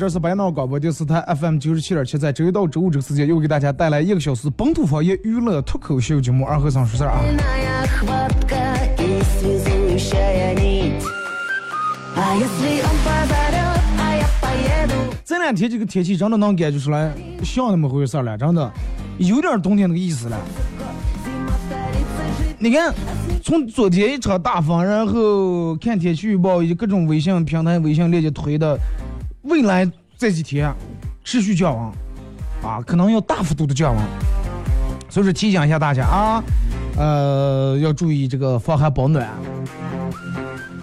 [0.00, 7.20] 这是白闹广播电视台 FM 九十七点七，在周一到周五这个时间，又给大家带来一个小时本土方言娱乐脱口秀节目《二和尚说事儿》啊。
[15.22, 17.12] 这两天这个天气真的能感觉出来
[17.44, 18.72] 像那么回事了，真的
[19.18, 20.38] 有点冬天那个意思了。
[22.58, 22.94] 你看。
[23.42, 28.78] 从昨天一场大风，然后看天气预报以及各种微信平台、微信链接推的，
[29.42, 30.72] 未来这几天
[31.24, 34.04] 持续降温，啊，可能要大幅度的降温，
[35.08, 36.44] 所以说提醒一下大家啊，
[36.98, 39.26] 呃，要注意这个防寒保暖，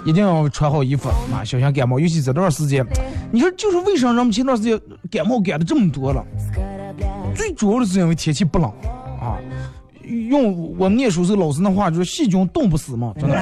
[0.06, 2.00] 一定要穿好衣服啊，小心感冒。
[2.00, 2.84] 尤其这段时间，
[3.32, 4.80] 你说就是为什么咱们前段时间
[5.12, 6.26] 感冒感的这么多了？
[7.36, 8.72] 最主要的是因为天气不冷
[9.22, 9.38] 啊。
[10.30, 13.36] 用我们念书时老师那话，就是细菌冻不死嘛，真的，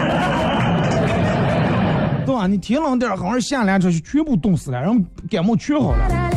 [2.48, 6.32] 你天冷点儿，好像下凉车就全部冻死了，然后感冒全好了。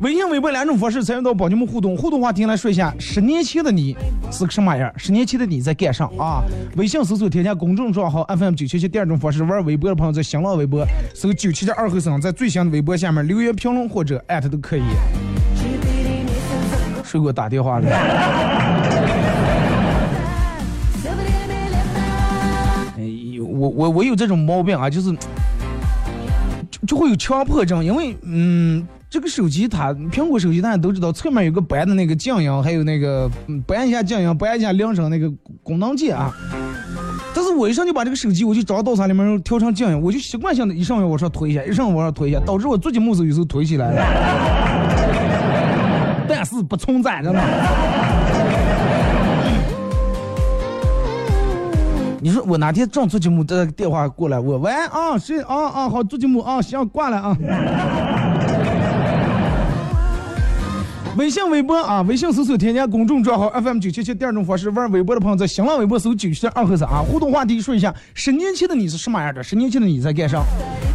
[0.00, 3.96] 微信、微博两种方式参与到帮你们互动，互动话题来说一下：十年前的你
[4.30, 4.92] 是个什么样？
[4.96, 6.40] 十年前的你在干啥啊？
[6.76, 8.86] 微信搜索添加公众账号 FM 九七七。
[8.88, 14.82] 第二种方式，玩微博的朋友在新浪微博搜九七七二后生，在最新的微博下面留言评论或者艾特都可以。
[17.02, 18.77] 谁给我打电话了？
[23.58, 25.10] 我我我有这种毛病啊，就是
[26.70, 33.28] 就就会有强迫症，因为嗯，这个手机它苹果手机大家都知道，侧面有个白的那个静音，还有那个
[33.66, 35.28] 不按一下静音，不按一下铃声那个
[35.62, 36.32] 功能键啊。
[37.34, 44.02] 但是我一上就把这个手机，我就找到道上里面调成静音，我就习惯性的一上往上推一下，一上往上推一下，导致我最近木头有时候推起来了。
[46.28, 47.40] 但是不存在，真的。
[52.20, 57.36] 你说我哪天正做节目，这电话过来，我喂啊，谁啊啊好做节目啊，行挂了啊。
[61.16, 64.14] 微信、微博啊，微信搜索添加公众账号 FM 九七七。
[64.14, 67.02] 第二种方式，玩微博的朋友在新浪微博搜九七二和三啊。
[67.08, 69.42] 互动话题说一下，十年前的你是什么样的？
[69.42, 70.42] 十年前的你在干啥？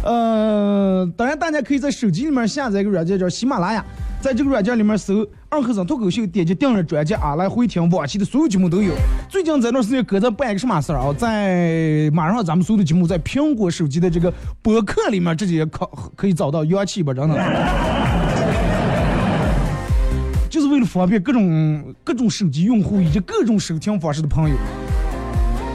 [0.02, 3.84] 呃，当然大家可以在手机里面下载一个软件叫喜马拉雅，
[4.20, 8.92] 在这个软件里面搜二和尚脱口秀，点击订阅专辑啊，来回听往期的所有节目都有。
[9.28, 11.12] 最近这段时间搁在办一个什么事儿啊？
[11.16, 17.36] 在马上咱们所有的节目在苹果手机的这个博客里面直接可可以找到，元气吧，真的。
[20.50, 24.56] 就是为了方便各种各种手机用户以及各种收听方式的朋友，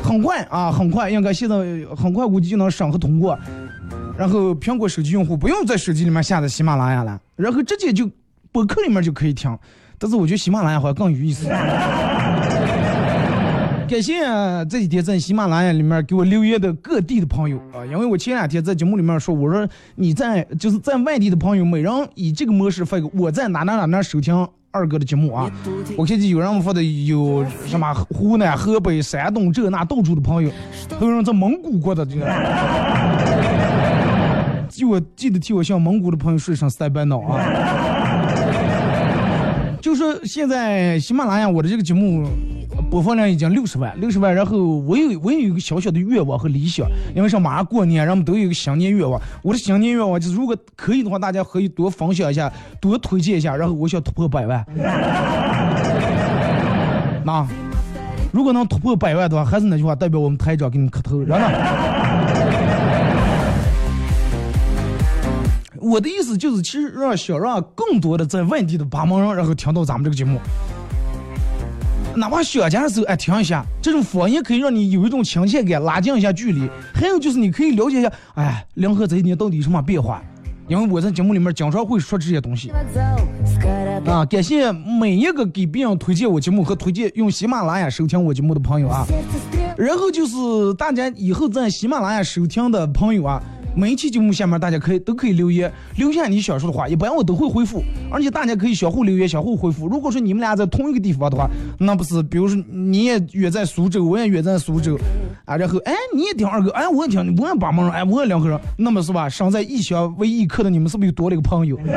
[0.03, 1.55] 很快啊，很快，应该现在
[1.95, 3.39] 很快估计就能审核通过，
[4.17, 8.09] 然后苹果手机用户不用在手机里面下载喜马拉雅了，然后直接就
[8.51, 9.57] 播客里面就可以听。
[9.97, 11.47] 但是我觉得喜马拉雅好像更有意思。
[13.89, 14.19] 感谢
[14.69, 24.47] 这几天在喜马拉雅里面给我留言的各地的朋友啊，因为我前两天在节目里面说，我说你在就是在外地的朋友，每人以这个模式发一个我在哪哪哪哪收听。
[24.71, 25.51] 二哥的节目啊，
[25.97, 30.51] 我看见有人发的有什么湖南、河北、山东这那到处的朋友，
[30.99, 32.05] 还有人在蒙古过的，
[34.69, 37.88] 就 我记得替我向蒙古的朋友说一声塞班脑啊。
[39.81, 42.27] 就说现在喜马拉雅我的这个节目。
[42.89, 44.33] 播放量已经六十万，六十万。
[44.33, 49.21] 然后我有我有一个小小的愿望和理想，因为是马上过年，人们都有一个新年愿望。
[49.43, 53.55] 我的新年愿望就是，如果可以的话，大家可以多分享一下，多推荐一下。
[53.55, 54.65] 然后我想突破百万。
[57.23, 57.45] 那
[58.31, 62.38] 如果能突破百万的话，还是那句话，代表我们台长给你们磕头，然后。
[65.89, 70.39] 我的意思就是，其实让想让更多的在外地的巴盟人，然后听到咱们这个节目。
[72.15, 76.69] 哪怕小家的时候，哎，听一下，这种方言可以让你有一种亲切感，拉近一下距离。
[76.93, 80.21] 还有就是，你可以了解一下，哎，梁河这一年到底有什么变化？
[80.67, 82.71] 因为我在节目里面经常会说这些东西。
[84.05, 89.05] 啊，感谢每一个给别人推荐我节目和推荐用喜马拉雅收听我节目的朋友啊。
[89.77, 93.41] 然后就是大家以后在喜马拉雅收听的朋友啊。
[93.79, 97.81] 每一期节目下面，大家可以都可以留言，留下你想说的话，一般我都会回复，
[98.11, 99.87] 而且大家可以相互留言，相互回复。
[99.87, 101.49] 如果说你们俩在同一个地方的话，
[101.79, 104.99] 那不是，比如说你也远在苏州，我也远在苏州，
[105.45, 109.29] 啊，然后哎你也听二哥，哎我也听，我也帮忙人，哎我也两个人，那么是吧？
[109.29, 111.79] 生在异乡为异客的你们是不是又多了一个朋友？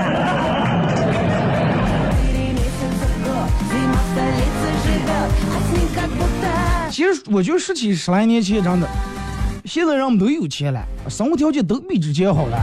[6.92, 8.88] 其实我觉得十七十来年前真的。
[9.64, 12.58] 现在人们都有钱了，生活条件都比之前好了。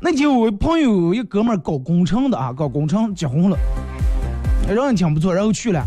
[0.00, 3.56] 那天我朋友一哥们儿搞工程的啊，搞工程结婚了，
[4.68, 5.82] 人也挺不错，然后去了。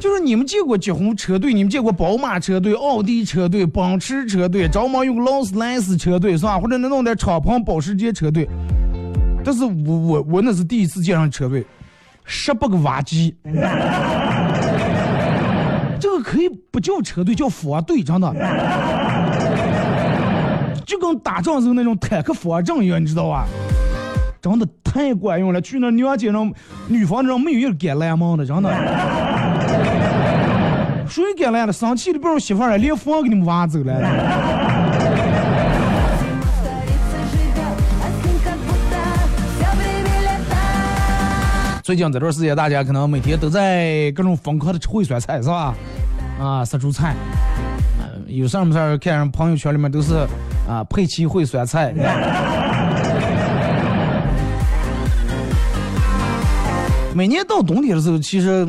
[0.00, 6.58] 就是你们见过结婚车队，你们见过宝马车队、奥迪车队、奔驰车队，着忙有个劳斯莱斯车队是吧？
[6.58, 8.48] 或者那弄点敞篷保时捷车队。
[9.44, 11.64] 但是我我我那是第一次见上车队，
[12.24, 13.36] 十八个挖机。
[16.00, 18.32] 这个可以不叫车队，叫佛队，真的，
[20.88, 23.46] 就跟打仗时候那种坦克防阵一样，你知道吧？
[24.40, 25.60] 真的太管用了。
[25.60, 26.50] 去那娘家上，
[26.86, 28.70] 女方上没有一个敢拦门的，真的。
[31.06, 31.72] 谁敢拦了？
[31.72, 34.00] 生气的不让媳妇儿，连房给你们挖走了。
[41.84, 45.74] 最近这段时间，大家可能每天都在各种疯狂的吃烩酸菜，是吧？
[46.40, 47.14] 啊，杀猪菜，
[48.26, 50.26] 有事儿没事儿看朋友圈里面都是
[50.68, 51.94] 啊，佩奇烩酸菜。
[57.14, 58.64] 每年到冬天的时候，其实，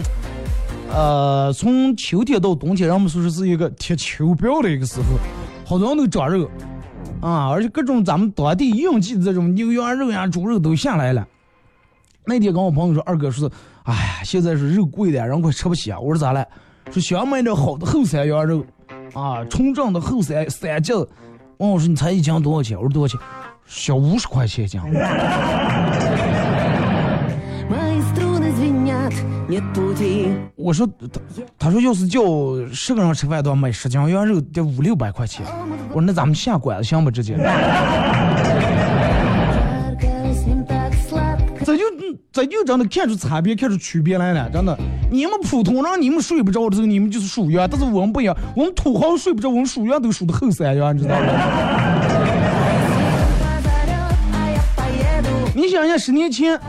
[0.91, 5.05] 呃，从秋天到冬天，人们说是是一个贴秋膘的一个时候，
[5.65, 6.49] 好多人都长肉
[7.21, 11.27] 啊，而且各种咱们当地应季的这种牛羊肉呀、猪肉都下来了。
[12.25, 13.51] 那天跟我朋友说，二哥说，
[13.83, 15.99] 哎呀，现在是肉贵的，人快吃不起啊。
[15.99, 16.43] 我说咋了？
[16.89, 18.65] 说想买点好的后山羊肉，
[19.13, 20.95] 啊，纯正的后山三斤。
[21.59, 22.77] 问我说你猜一斤多少钱？
[22.77, 23.19] 我说多少钱？
[23.65, 24.79] 小五十块钱一斤。
[30.55, 31.19] 我说他
[31.57, 32.21] 他说要是叫
[32.71, 35.45] 十个人吃饭，都要买十斤羊肉，得五六百块钱。
[35.89, 37.11] 我说那咱们下馆子行不？
[37.11, 37.35] 直接。
[42.31, 44.49] 这就真的看出差别，看出区别来了。
[44.49, 44.77] 真的，
[45.11, 51.25] 你们普通人，你们睡不着的时候，你们就是属羊；但是我们不一样，我们土豪睡不着，我们属羊都属的后三羊，你知道吗？
[55.55, 56.59] 你想想，十年前，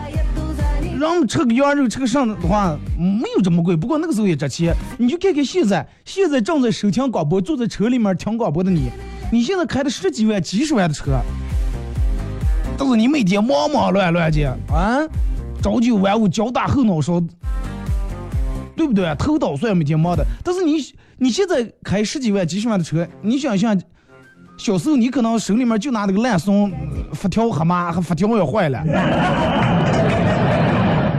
[0.98, 3.76] 让我们吃个羊肉，吃个啥的话，没有这么贵。
[3.76, 4.74] 不过那个时候也值钱。
[4.98, 8.90] 你就看看现在，现在正在收听广播、坐在车里面听广播的你，
[9.30, 11.20] 你现在开的十几万、几十万的车，
[12.78, 14.98] 但是你每天忙忙乱乱的啊，
[15.62, 17.22] 朝九晚五、脚打后脑勺，
[18.80, 19.14] 对不对？
[19.16, 20.24] 头倒算每天忙的。
[20.42, 20.82] 但是你
[21.18, 23.78] 你现在开十几万、几十万的车，你想想。
[24.56, 26.70] 小时候你可能手里面就拿那个烂松，
[27.14, 28.82] 发条黑麻，还发条也坏了，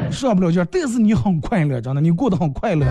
[0.11, 0.63] 上不了劲。
[0.71, 2.85] 但是你很快乐，真的，你过得很快乐。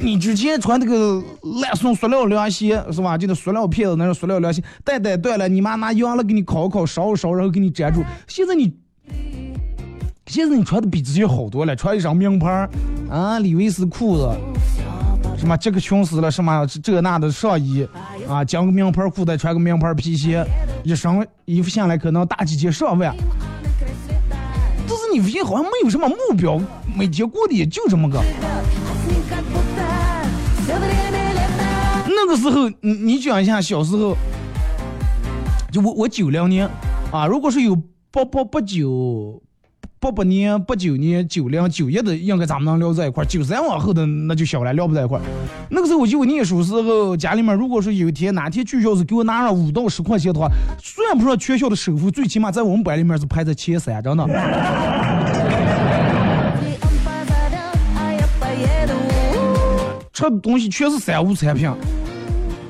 [0.00, 1.22] 你之前穿那个
[1.60, 3.16] 烂松塑料凉鞋是吧？
[3.18, 8.02] 就那塑料片子那种塑料凉鞋，带带断了，你妈拿羊了给你烤烤烧烧，然后给你粘住。
[8.26, 8.74] 现在你，
[10.26, 12.68] 现在你穿的比之前好多了，穿一双名牌
[13.08, 14.28] 啊，李维斯裤子。
[15.38, 17.86] 什么杰克琼斯了，什么这那的上衣
[18.28, 20.44] 啊，讲个名牌裤再穿个名牌皮鞋，
[20.82, 23.14] 一身衣服下来可能大几千上万。
[24.88, 26.60] 但是你发现好像没有什么目标，
[26.96, 28.20] 每天过的也就这么个。
[32.08, 34.16] 那个时候，你你讲一下小时候，
[35.70, 36.68] 就我我九零年
[37.12, 37.76] 啊，如果是有
[38.10, 39.40] 八八八九。
[39.98, 43.26] 八八年、八九年、九零、九一的，应该咱们能聊在一块儿。
[43.26, 45.22] 九三往后的那就小了，聊不在一块儿。
[45.70, 50.48] 那个时候我记得我念书时候，家里面如果说有一天哪天住校是给我拿上五到十块钱的话，
[50.82, 54.26] 算不上全校的首富，最起码在我们班里面是排在前三，真的。
[60.12, 61.70] 吃的东西全是三无产品。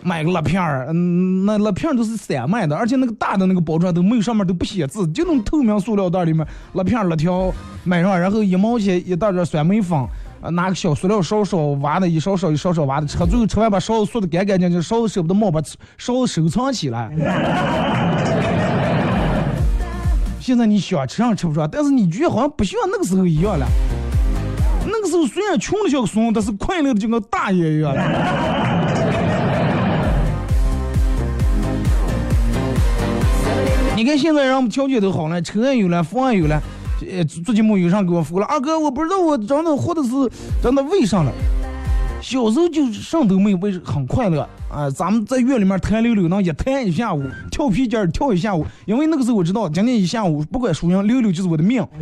[0.07, 9.99] 买个辣片儿，嗯，那辣片儿都是散卖的，而且那个大的那个包装都没有上面都不写字，就那种透明塑料袋里面，辣片辣条买上，然后一毛钱一袋儿酸梅粉，
[10.41, 15.61] 啊拿个小塑料勺勺挖的，一勺勺一勺勺挖的吃，最后吃完把勺子漱的干干净净，勺子舍不得冒，把
[15.99, 17.11] 勺子收藏起来。
[20.39, 23.67] 现在你想吃上吃不上，但是你觉得好像不像那个时候一样了。
[24.89, 27.93] 那个时候虽然穷的像个怂，但是快乐的就跟大爷一样。
[33.97, 36.63] 你看现在人们条件都好了，车也有了，房也有了。
[37.11, 38.45] 呃，最近没有人给我扶了。
[38.45, 40.11] 二哥，我不知道我真的活的是
[40.63, 41.33] 真的为啥了。
[42.21, 44.91] 小时候就是上都没有，为很快乐啊。
[44.91, 48.67] 咱们在院里面弹溜溜，那也弹一下午，跳皮筋跳一下午。
[48.85, 51.83] 因为那个时候我知道，今天一下午不管输赢，溜溜就是我的命，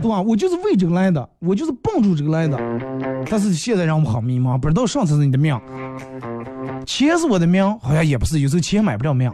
[0.00, 0.22] 对吧？
[0.22, 2.58] 我就是为这个来的，我就是帮助这个来的。
[3.28, 5.54] 但是现在让我们好迷茫，不知道上次是你的命。
[6.86, 9.30] 钱是我的命，好像也不是，有时候钱买不了命。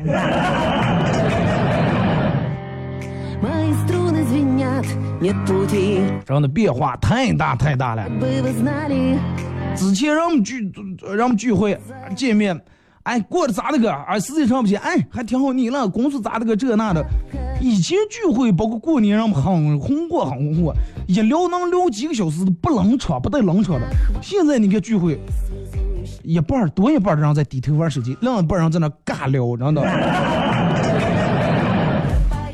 [6.25, 8.07] 这样的变化太大太大了。
[9.75, 10.71] 之前让我们聚，
[11.17, 11.79] 让我们聚会
[12.15, 12.61] 见面，
[13.03, 13.93] 哎，过得咋的个？
[13.93, 15.53] 哎，实际上不行，哎，还挺好。
[15.53, 16.57] 你那公司咋的个？
[16.57, 17.05] 这那的。
[17.61, 20.73] 以前聚会包括过年，让我们很红火，很红火，
[21.07, 23.87] 一聊能聊几个小时，不冷场，不带冷场的。
[24.23, 25.19] 现在你看聚会。
[26.23, 29.83] 一半多一半的人在低头玩手机，另一半人在那尬聊，真的，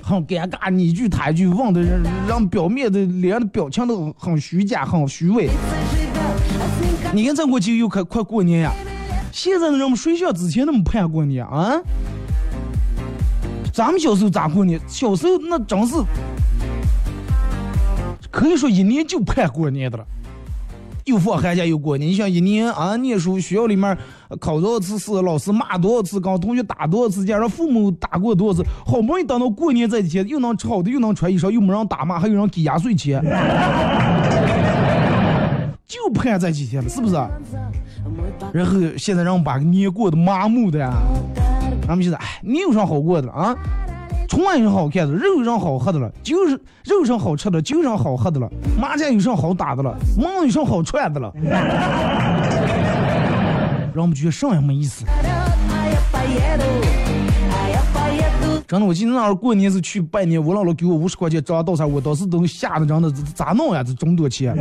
[0.02, 5.48] 很尴尬，你一句他一句，问的人让表面的脸的表情都很虚假，很虚伪。
[7.12, 8.72] 你看，再过几个又快快过年呀，
[9.32, 11.80] 现在的人们谁像之前那么盼过年啊？
[13.72, 14.80] 咱们小时候咋过年？
[14.86, 15.96] 小时候那真是
[18.30, 20.06] 可以说一年就盼过年的了。
[21.04, 23.96] 又放寒假又过年，你想一年啊，念书学校里面
[24.40, 33.22] 考多少次试，老师骂多少次，跟同学打多少次架，让父母打过多少次，好不容易等到过年这几天，又能吃好的，又能穿衣裳，又没人打骂，还有人给压岁钱，
[35.86, 37.14] 就盼这几天了，是不是？
[38.52, 40.82] 然后现在让我们把年过得麻木的，
[41.86, 43.54] 俺们现在哎，你有啥好过的啊？
[44.28, 51.32] 床有啥好看的，肉有啥好喝的了，酒是肉上好吃的，酒上好喝的了，麻将有啥好打的了，忙有啥好穿的了，
[53.94, 55.04] 让我们觉得啥也没意思。
[58.66, 63.82] 真的，我记得那会儿过年是去拜年，我姥姥给我五十块钱张道三，我当时都吓得真的咋弄呀？
[63.84, 64.56] 这这么多钱？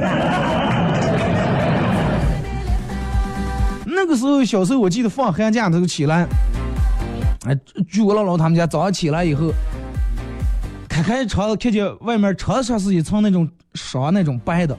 [3.86, 6.28] 那个时候小时候，我记得放寒假的时候起来。
[7.46, 7.58] 哎，
[7.90, 9.52] 据我姥姥他们家早上起来以后，
[10.88, 14.78] 开开窗子，看见外面窗上是一层那种纱，那种白的。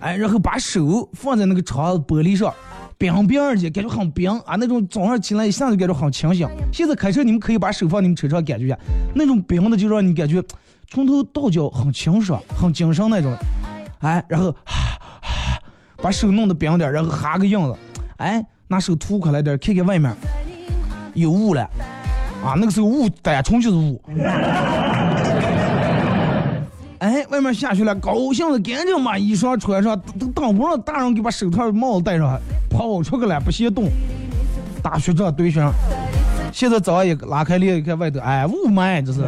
[0.00, 2.52] 哎，然后把手放在那个窗玻璃上，
[2.98, 4.56] 冰冰的，感觉很冰啊。
[4.56, 6.48] 那种早上起来一下就感觉很清醒。
[6.72, 8.78] 现在开车你们可以把手放你们车上感觉一下，
[9.14, 10.42] 那种冰的就让你感觉
[10.88, 13.34] 从头到脚很清爽、很精神那种。
[14.00, 14.54] 哎，然后
[16.02, 17.78] 把手弄得冰点，然后哈个样子，
[18.18, 20.14] 哎，拿手涂开来点，看看外面。
[21.20, 21.62] 有雾了，
[22.44, 24.00] 啊，那个时候雾单纯就是雾。
[26.98, 33.88] 哎外面下雪了，高兴的赶紧把衣裳穿上，都挡不上，大人给把手套帽子戴上，跑出去了，不嫌冻。
[34.82, 35.72] 大学长对象，
[36.52, 39.20] 现在早上也拉开帘一看外头，哎，雾霾这是。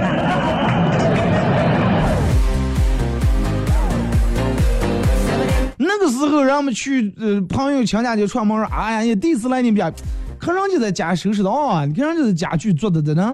[5.78, 9.90] 那个时候，人们去呃朋友亲家就串门说，哎呀，你第一次来你们家，
[10.42, 13.32] 看人家在家收拾的啊，你看人家的家具做的在那，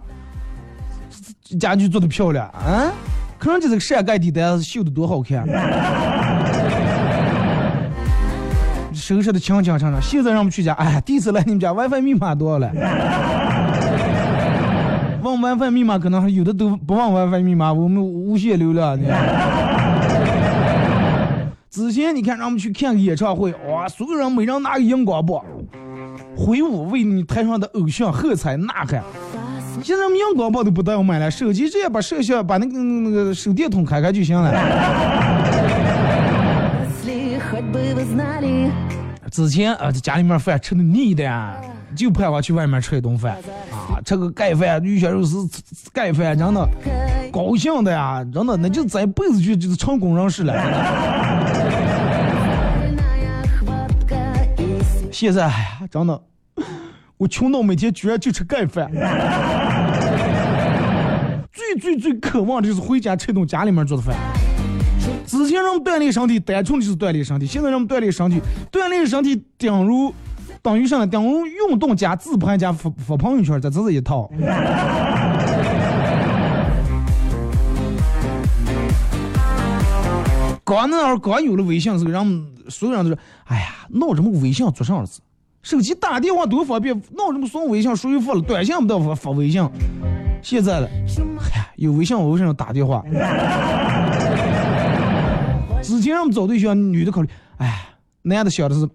[1.59, 2.93] 家具做的漂亮啊，
[3.39, 5.43] 看人家这个扇盖地毯绣的多好看，
[8.93, 10.03] 收拾的清清爽爽。
[10.03, 12.71] 现在让我们去家，哎，第一次来你们家，WiFi 密码多少了？
[15.23, 18.99] 问 WiFi 密码可能还有的都不问 WiFi 密码，我们无限流量。
[21.71, 25.43] 之前你看，让我们去看个演唱会，哇，所有人每人拿个荧光棒，
[26.35, 29.05] 挥舞为你台上的偶像喝彩呐喊。
[29.83, 34.51] 现在荧光棒都不带我买了，手机直接把摄像把那个那个手电筒开开就行了。
[39.31, 41.55] 之前啊，在家里面饭吃的腻的呀，
[41.99, 43.37] 就盼望去外面吃一顿饭。
[43.73, 45.49] 啊，吃个盖饭、鱼香肉丝、
[45.93, 46.69] 盖饭，真的
[47.33, 50.55] 高兴的呀，真的那就这一辈子就就是成功人士了。
[55.11, 55.51] 现在哎
[55.81, 56.23] 呀，真的，
[57.17, 58.89] 我穷到每天居然就吃盖饭，
[61.53, 64.15] 最最最渴望的就是回家吃顿家里面做的饭。
[65.27, 68.41] 之前人们锻炼身体，单纯就是锻炼身体；现在人们锻炼身体，
[68.71, 70.15] 锻炼身体顶如
[70.63, 71.07] 等于什么？
[71.07, 71.29] 等于
[71.71, 74.31] 运动加自拍加发发朋友圈，这只是一套。
[80.65, 85.21] 刚那会儿刚有了微信时候，让所有人都说：“哎呀，弄什么微信做啥子？
[85.63, 89.67] 手机打电话多方便，弄什么送微信属于发了，短信不得发发微信。
[90.43, 90.89] 现在了，
[91.41, 93.03] 嗨，有微信我为什么要打电话？
[95.83, 97.89] 之前让我们找对象，女的考虑，哎，
[98.23, 98.87] 男的想的是，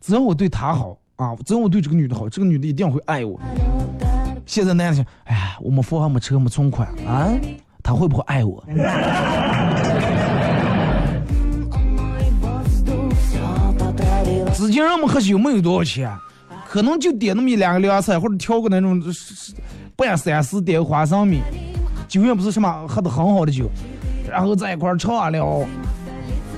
[0.00, 3.40] 只要我对她好啊，只要我对这个女的好，这个女的一定会爱我。
[4.44, 7.28] 现在男的想，哎呀，我们房还没车没存款啊，
[7.82, 8.62] 他会不会爱我？
[14.54, 16.10] 之前让我们喝酒没有多少钱，
[16.68, 19.02] 可能就点那么一两个凉菜，或者挑个那种
[19.96, 21.40] 半三四点花生米，
[22.08, 23.70] 酒也不是什么喝的很好的酒，
[24.30, 25.64] 然后在一块儿畅聊，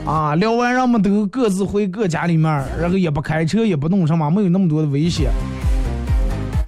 [0.08, 5.30] 啊，聊完人们都各自回各家里面，然后也不开车也不弄什么，没有那么多的危险。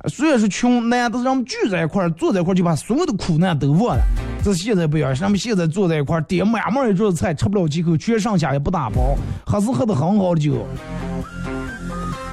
[0.08, 4.02] 虽然是穷，难，但是让们聚在一块儿，坐在一块儿就把所有的苦难都忘了。
[4.44, 10.66] 这现在不一样，咱们现在坐在一块儿，点满满一桌子菜，吃不了几口，全剩下也不打包，还是喝的很好的酒。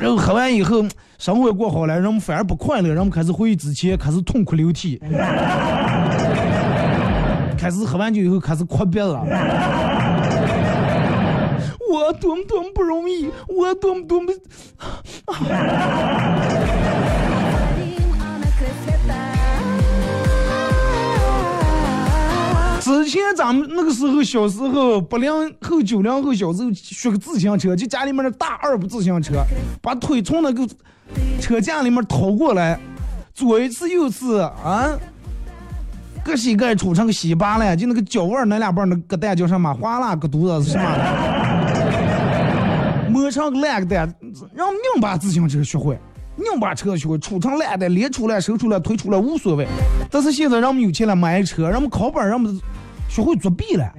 [0.02, 0.84] 然后喝完以后，
[1.18, 5.02] 生活过好了，人们反而不快乐，人们开始回忆之前，开始痛哭流涕，
[7.58, 9.26] 开始喝完酒以后开始哭鼻了。
[11.90, 14.34] 我多么多么不容易，我多么多么。
[22.80, 25.30] 之前咱们那个时候小时候，八零
[25.62, 29.44] 后九零后小时候学个自行车，就家里面的大二部自行车，
[29.82, 30.66] 把腿从那个
[31.42, 32.80] 车架里面掏过来，
[33.34, 34.98] 左一次右一次啊，
[36.24, 39.74] 各膝盖杵成个稀巴烂，就那个脚腕那两半那个蛋叫什么？
[39.74, 41.57] 哗啦个肚子是什么？
[43.18, 44.14] 磨成个烂个蛋，
[44.54, 45.98] 让硬把自行车学会。
[46.38, 49.66] 硬把车学会，出成烂的，脸出来、手出来、腿出来无所谓。
[50.12, 52.62] 但是现在人们有钱了，买车，人们考本，人们
[53.10, 53.92] 学会作弊了。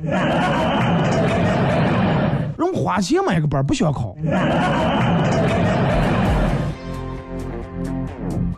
[2.56, 4.14] 人们花钱买个本不需要考。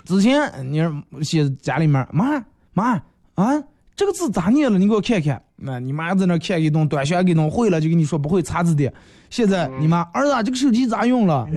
[0.05, 0.83] 之前你
[1.23, 2.45] 写家里面，妈
[2.75, 3.01] 妈
[3.35, 3.63] 啊，
[3.97, 4.79] 这个字咋念了？
[4.79, 5.41] 你给我看看。
[5.57, 8.93] 那你妈在那看一顿，短信给弄会了，就跟你说不会查字典。
[9.31, 11.47] 现在你妈儿子，这个手机咋用了？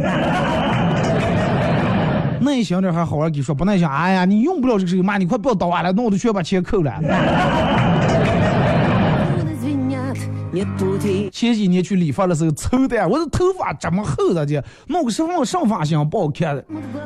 [2.40, 6.94] 耐心点还好好给说，不耐心，哎呀，你用不了这个手机，妈，你快不要捣乱了，那我都全把钱扣了。
[11.32, 16.64] 前几年去理发的时候，抽的，我的头发这么厚的，这弄个什么上发型不好看的，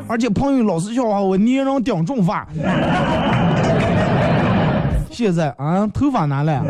[0.08, 2.46] 而且朋友老是笑话我粘人顶重发。
[5.12, 6.62] 现在啊，头发难了。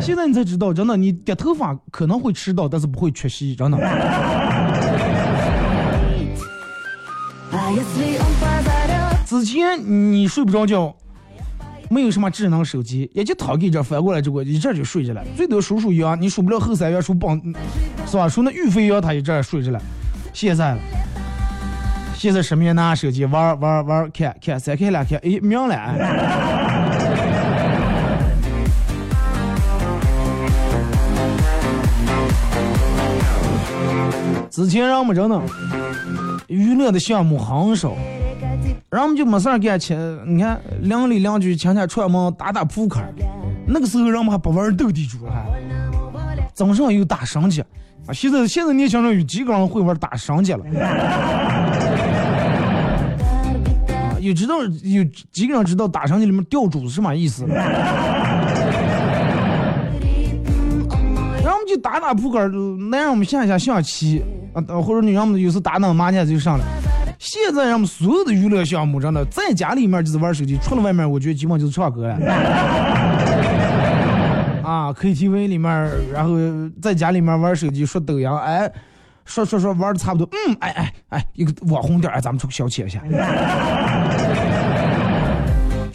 [0.00, 3.78] 现在你才知道，真的，你掉头发可能会迟到，但是不会缺席，真的。
[9.26, 9.78] 之前
[10.12, 10.94] 你睡不着觉，
[11.88, 15.22] 没有什么智能手机，也就躺给这翻过来之后，一阵就睡着了。
[15.36, 17.40] 最多数数羊，你数不了后三月，数帮
[18.06, 18.28] 是吧？
[18.28, 19.80] 数那玉飞羊，他一阵睡着了。
[20.32, 20.76] 现在，
[22.14, 26.99] 现在什么也拿手机玩玩玩，看看三看两看，哎，明了。
[34.50, 35.40] 之前人们真的
[36.48, 37.92] 娱乐的项目很少，
[38.90, 39.94] 人们就没事儿干去，
[40.26, 43.00] 你看邻里邻居天天串门打打扑克，
[43.66, 45.46] 那个时候人们还不玩斗地主还，
[46.52, 47.60] 早上有打升级，
[48.06, 50.64] 啊，现在现在年轻人有几个人会玩打升级了？
[50.82, 51.70] 啊
[54.20, 57.46] 有知道有几个人知道打升级里面掉主是什么意思？
[61.70, 62.48] 就打打扑克，
[62.90, 66.64] 男人们下下象棋啊，或者女人们有时打打麻将就上来。
[67.18, 72.14] 现在人们所有的娱乐项目真的在家里面就是玩手机，除了外面，我觉得基本就是唱歌了。
[74.68, 76.34] 啊，KTV 里面，然后
[76.82, 78.70] 在家里面玩手机刷抖音，哎。
[79.26, 83.00] 说说说玩的差不多，嗯，哎哎哎，一个网红点，咱们出去消遣一下。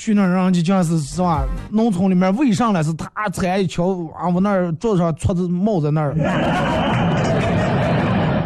[0.06, 1.44] 去那儿，然后就讲是是吧？
[1.72, 6.14] 农村里面为上来是他踩一桥，啊，我那儿桌子上戳子帽在那儿，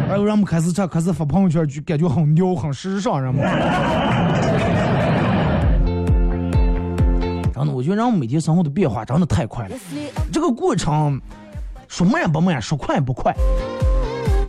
[0.08, 3.44] 然后人们开始唱，开始发朋友圈，就感觉很牛，很时尚，人们。
[7.52, 9.76] 真的，我觉得人们每天生活的变化真的太快了，
[10.32, 11.20] 这个过程
[11.88, 13.36] 说慢不慢，说快不快。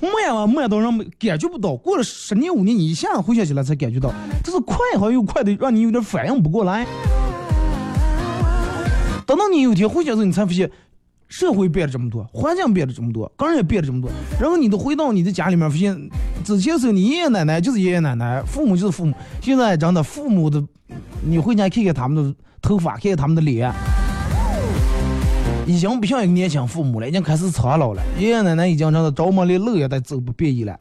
[0.01, 1.75] 慢啊，慢到让感觉不到。
[1.75, 4.11] 过了十年五年，你一下回想起来才感觉到，
[4.43, 6.85] 这是快好像又快的，让你有点反应不过来。
[9.25, 10.69] 等到你有一天回想时候，你才发现，
[11.27, 14.09] 社会变了这么多，环境变了这么多，个人也变了这么多。
[14.39, 16.09] 然后你都回到你的家里面，发现
[16.43, 19.15] 之前时候你爷爷奶奶就是爷爷奶奶，父母就是父母。
[19.39, 20.61] 现在真的父母的，
[21.23, 23.71] 你回家看看他们的头发，看看他们的脸。
[25.71, 28.03] 已经不像一个年轻父母了，已经开始苍老了。
[28.19, 30.77] 爷爷奶奶已经真的着忙连路也得走不便利了。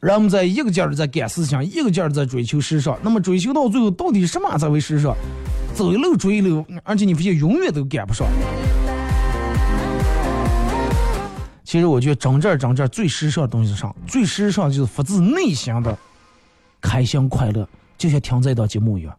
[0.00, 2.98] 人们在一个劲儿在赶事情，一个劲儿在追求时尚。
[3.02, 5.14] 那么追求到最后，到底什么才为时尚？
[5.74, 8.26] 走一路追一路，而且你发现永远都赶不上。
[11.64, 13.94] 其实我觉得真正真正最时尚的东西上？
[14.06, 15.96] 最时尚就是发自内心的
[16.80, 19.14] 开心快乐，就像听这档节目一样。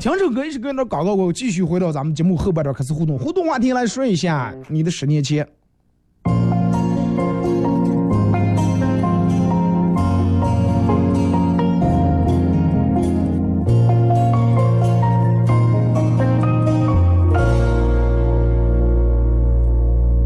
[0.00, 3.18] 听首歌，一是跟着搞到过后，继续回到咱们节目后半段开始互动。
[3.18, 5.46] 互动话题来说一下你的十年前。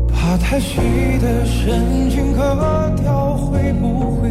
[0.08, 0.78] 把太细
[1.20, 4.30] 的神经割掉，会不会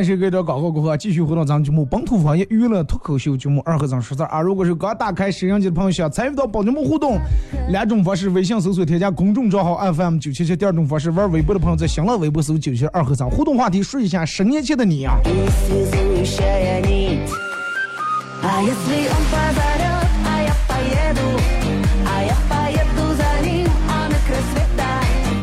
[0.00, 4.40] 好了，是给这广告过后，继续回到咱们节目《本土方言娱乐脱口秀》节目二和尚说事儿啊。
[4.40, 7.18] 如果是刚打开摄像机的朋友，想参与到本节目互动，
[7.68, 15.18] 两种方式：微信搜索添加公众账号 FM 九七七；第二种方式，玩微博的朋友在新浪微博搜九七二和尚互动话题，说一下十年前的你啊。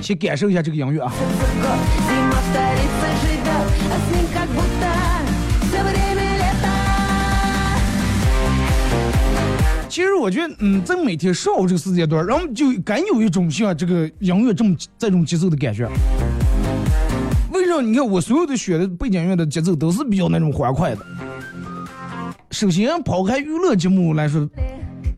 [0.08, 1.12] 先感受一下这个音乐啊。
[9.90, 15.90] 其实我觉得嗯在每天上午这个时间段然后就敢有一种像这个音乐这么这种节奏的感觉。
[17.52, 21.06] 为什么你看我所有的选的背景音乐的节奏都是比较那种欢快的。
[22.52, 24.50] 首先抛开娱乐节目来说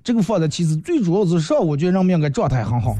[0.03, 2.95] 这个放的其实最主要是上午我觉得人们应该状态很好。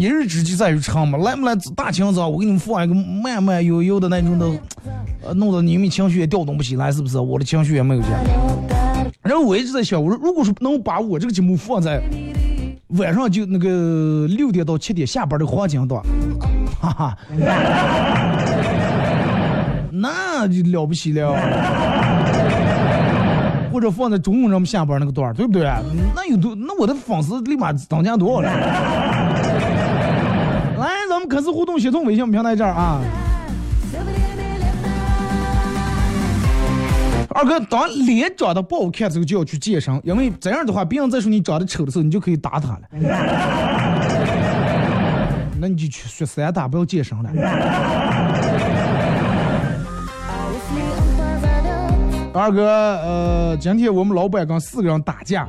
[0.00, 4.46] 一日之计在于晨嘛来不来大清早我给你们放一个慢慢悠悠的那种的
[5.22, 7.18] 呃弄得你们情绪也调动不起来是不是？
[7.18, 8.08] 我的情绪也没有加
[9.20, 12.00] 然后我一直在想我说如果说能把我这个节目放在
[12.96, 16.02] 晚上就那个六点到七点下班的黄金段
[16.80, 17.18] 哈哈。
[19.92, 21.36] 那就了不起了。
[23.70, 25.70] 或者放在中午咱们下班那个段对不对？
[26.16, 28.50] 那有多那我的粉丝立马增加多少了？
[31.30, 33.00] 可是互动协同微信平台这儿啊。
[37.28, 42.80] 二哥当脸长得不好看的时候就要去健身因为这样的话别人再说你长得丑的时候你就可以打他了。
[45.60, 47.30] 那你就去学散打不要健身了。
[52.32, 55.46] 二哥呃今天我们老板跟四个人打架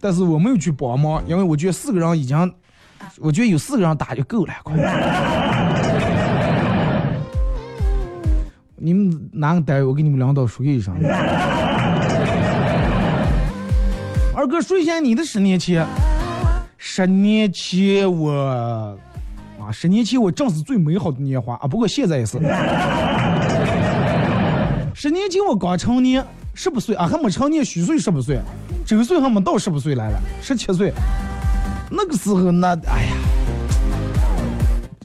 [0.00, 2.36] 但是我没有去帮忙因为我觉得四个人已经
[3.18, 4.74] 我觉得有四个人打就够了，快。
[8.76, 9.84] 你们哪个单位？
[9.84, 10.92] 我给你们领导说一声。
[14.34, 15.86] 二哥，说一下你的十年前。
[16.78, 18.32] 十年前我，
[19.60, 22.38] 啊，十年前我正是最美好的年华啊，不过现在也是。
[24.94, 28.40] 十年前我刚成年，十八岁啊，还没成年，虚岁十八岁，
[28.84, 30.92] 周岁还没到十八岁来了，十七岁。
[31.94, 33.12] 那个时候那，哎呀，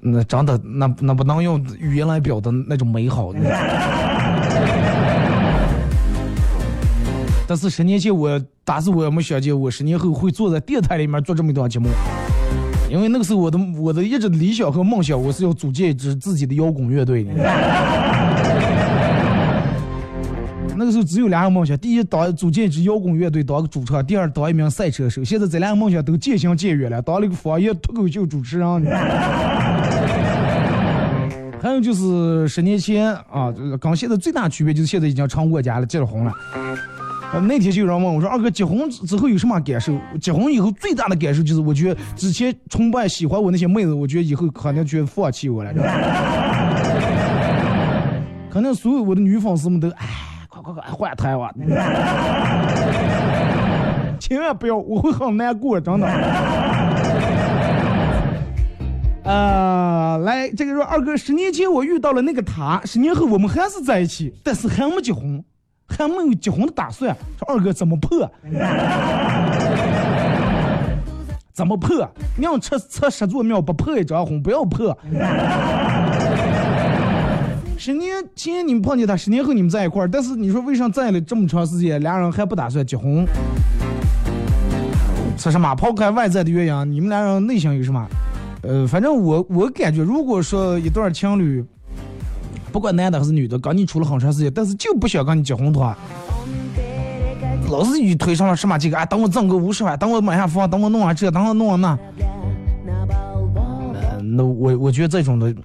[0.02, 3.34] 那真的那那不能用语言来表达那种美好。
[7.46, 11.90] 但是十年前我，打死我也没想见我十年后会坐在电台里面做这么一档节目，
[12.90, 17.32] 因为那个时候我的我的一直理想和梦想，我是要组建一支自己的摇滚乐队的。
[20.78, 25.24] 那个时候只有两个梦想：第一，当组建一支摇滚乐队，当个主唱；第二，当一名赛车手。
[25.24, 28.86] 现在这两个梦想都渐行渐远了，当了一个方言脱口秀主持人。
[31.60, 36.32] 还有就是十年前啊，跟现在最大区别就是现在已经成过家了，结了婚了。
[37.42, 45.74] 那天就有人问我说：“二哥，结婚之后有什么感受？”结婚以后最大的感受就是，我觉得之前崇拜喜欢我那些妹子，我觉得以后肯定觉得放弃我了。
[48.50, 50.08] 可能所有我的女粉丝们都，唉，
[50.62, 51.50] 快快快换台吧！
[54.20, 56.08] 千万不要，我会很难过，真的。
[59.24, 65.44] 啊、来，这个说二哥，十年前我遇到了那个他，十年后我们还是在一起，但是还没结婚，
[65.88, 67.16] 还没有结婚的打算。
[67.38, 68.28] 说二哥怎么破？
[71.54, 72.10] 怎么破？
[72.38, 74.98] 宁吃吃十座庙，不破一张婚，不要破。
[77.88, 83.26] 十年前你们碰见他，十年后你们在一块儿，但是你说为啥在了这么长时间，俩人还不打算结婚？
[85.38, 85.74] 是什么？
[85.74, 88.06] 抛开外在的原因，你们俩人内心有什么？
[88.64, 91.64] 呃，反正我我感觉，如果说一对情侣，
[92.74, 95.98] 不管男的还是女的，跟你处了很长时间，但是就不想跟你结婚的话，
[97.70, 101.98] 老是一推上了什么这个啊，等我挣个五十万，等我买下房，等我弄完这，等我弄完那，
[103.94, 105.56] 呃那我我觉得这种的，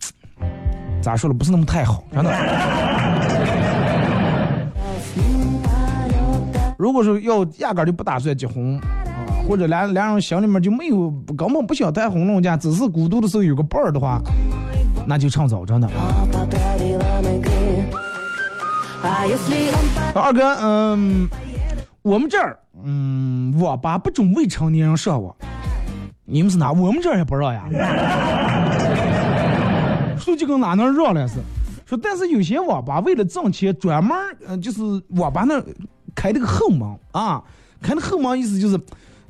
[1.02, 2.30] 咋说了，不是那么太好，真的。
[6.78, 8.82] 如果说要压根儿就不打算结婚啊，
[9.48, 14.20] 或者俩俩人心里面就没有根本不想谈婚论嫁，只是孤独的时候有个伴儿的话，
[15.06, 15.88] 那就趁早，真的。
[20.14, 21.28] 二哥，嗯，
[22.02, 25.34] 我们这儿，嗯，网吧不准未成年人上网，
[26.24, 26.72] 你们是哪？
[26.72, 27.62] 我们这儿也不让呀。
[30.22, 31.34] 说就跟哪能让了是。
[31.84, 34.80] 说但是有些网吧为了挣钱，专门儿呃就是
[35.10, 35.62] 网吧那
[36.14, 37.42] 开那个后门啊，
[37.82, 38.80] 开那后门意思就是，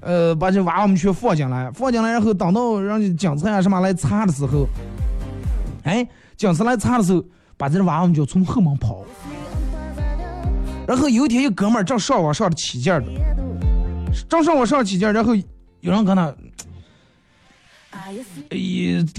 [0.01, 4.67] 呃，把这娃娃们全放进来，放进来，然后等到让警察啊什么来查的时候，
[5.83, 7.25] 哎，警察来查的时候，
[7.57, 9.03] 把这娃娃们就从后门跑。
[10.87, 13.07] 然后有一天，一哥们儿正上网上的起劲儿的，
[14.29, 15.35] 正上网上起劲儿，然后
[15.81, 16.33] 有人跟他，
[18.51, 18.57] 呃，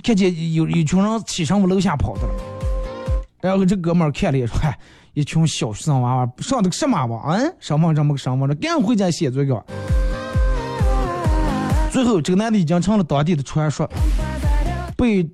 [0.03, 2.33] 看见有一群人起上我楼下跑的了。
[3.41, 4.77] 然后这哥们儿看了一说：“嗨，
[5.13, 7.37] 一群小学生娃娃上的个什么网？
[7.37, 9.63] 嗯，上网这么个上网，这赶回家写作业。”
[11.91, 13.87] 最后，这个男的已经成了当地的传说，
[14.95, 15.29] 被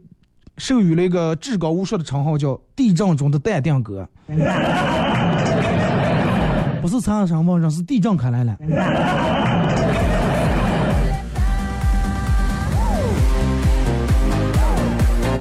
[0.57, 4.07] 授予了一个至高无上的称号，叫“地震中的淡定哥”。
[6.81, 8.57] 不是长上网上，是地震开来了。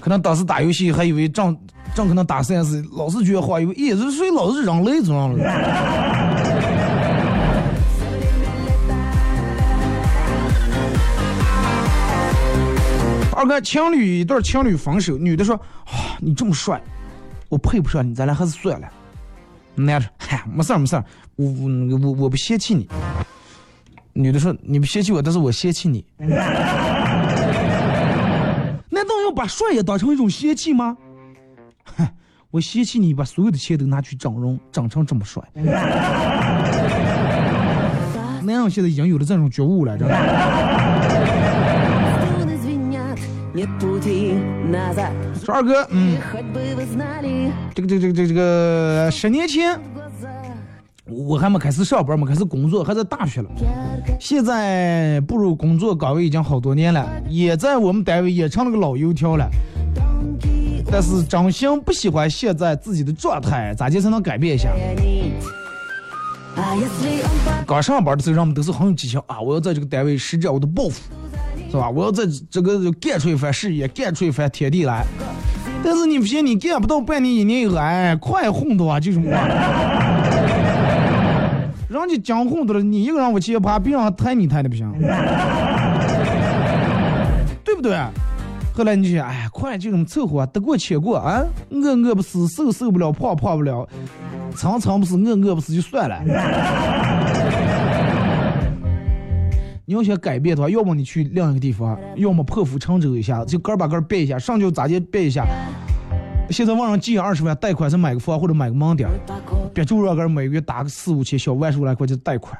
[0.08, 1.54] 可能当时打游戏还以为正
[1.94, 5.44] 正可能打 CS，老是觉得话以为，咦，这谁老是扔雷子上了？
[13.36, 16.80] 二哥，情侣一对情侣分手，女的说：“啊，你这么帅，
[17.50, 18.88] 我配不上你，咱俩还是算了。”
[19.76, 21.04] 男的说：“嗨，没事儿没事儿，
[21.36, 22.88] 我我我我不嫌弃你。”
[24.16, 26.02] 女的说：“你不嫌弃我，但是我嫌弃你。”
[29.38, 30.96] 把帅也当成一种嫌弃吗？
[31.96, 32.04] 哼，
[32.50, 35.40] 我嫌弃你把所有的钱都拿去整容，整成这么帅。
[38.42, 40.14] 男人现在已经有了这种觉悟了，真的。
[45.44, 46.18] 说二哥，嗯，
[47.74, 49.80] 这个这个这个这个这个十年前，
[51.10, 53.48] 我还没开始上班，没开始工作，还在大学了。
[54.20, 59.48] 现在步入工作岗位已经好多年了，也在我们单位也成了个老油条了。
[60.90, 64.70] 但是真心不喜欢现在自己的状态，咋地才能改变一下？
[67.66, 69.40] 刚上班的时候，人们都是很有激情啊！
[69.40, 71.00] 我要在这个单位施展我的抱负，
[71.70, 71.88] 是吧？
[71.88, 75.04] 我要在这个干出一番事业，干出一番天地来。
[75.84, 79.30] 但是你不行，你干不到半年、一年以后，哎，快混的话就是我。
[81.88, 84.92] 人家讲混的了，你一个人往前爬，别人抬你抬的不行，
[87.64, 87.98] 对不对？
[88.74, 91.42] 后来你就想，哎，快就这么凑合，得过且过啊！
[91.70, 93.88] 饿饿不死，瘦瘦不了，胖胖不了，
[94.54, 96.22] 长长不死，饿饿不死就算了。
[99.86, 105.46] 你要想改变的话，要么你去另一个地方，要么破釜沉舟一下，就个把个儿变一下，上就咋地变一下。
[106.50, 109.08] 现在网上借二十万贷款，是买个房或者买个门店，
[109.74, 112.58] 别就让个人每个月打个四五千小万十来块钱贷款。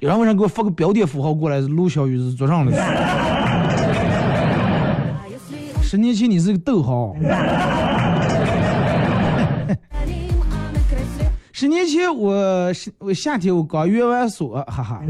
[0.00, 1.60] 有人为啥给我发个标点符号过来？
[1.60, 2.72] 陆小雨是做上的。
[5.82, 7.14] 十年前你是个逗号。
[11.52, 15.02] 十年前我是我夏天我刚约完锁，哈哈。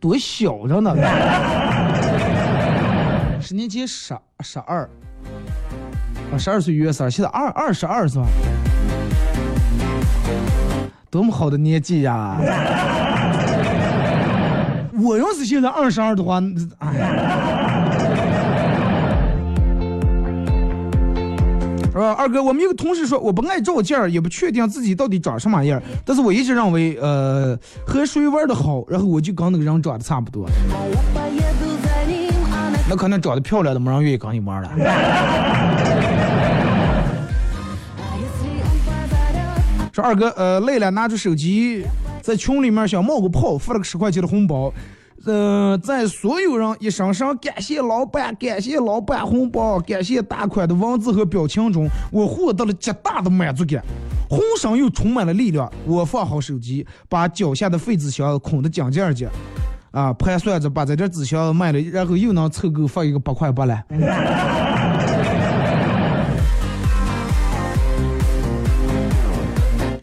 [0.00, 0.94] 多小着呢！
[3.40, 4.88] 十年前十十二，
[6.32, 8.26] 啊十二岁约三，现在二二十二是吧？
[11.10, 12.36] 多么好的年纪呀！
[15.02, 16.40] 我要是现在二十二的话，
[16.80, 18.07] 哎
[21.98, 22.12] 吧？
[22.12, 30.48] 二哥，我们一个同事说我不爱照镜儿，也不确定自己到底长什么样，但是我一直认为，呃，和谁玩的好，然后我就跟那个人长得差不多。
[32.88, 34.70] 那可能长得漂亮的没人愿意跟你玩了。
[39.92, 41.84] 说二哥，呃，累了，拿出手机
[42.22, 44.72] 在群里面想冒个泡，发了个十块钱的红包，
[45.26, 53.82] 呃，在所有人一声声感谢老板、感谢老板红包、感谢大款的文字和表情中，我获得了极大的满足感，
[54.30, 55.70] 浑身又充满了力量。
[55.84, 59.30] 我放好手机，把脚下的废纸箱捆得紧紧的，
[59.90, 63.82] 啊，盘算着把这点纸箱卖了，然后又能凑够发一个八块八了。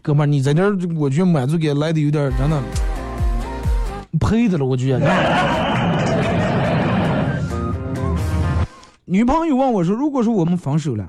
[0.02, 0.62] 哥们，你在这，
[0.94, 2.62] 我觉得满足感来的有点真的
[4.18, 5.06] 呸的了，我觉得。
[9.04, 11.08] 女朋友问我说：“如果说我们分手了，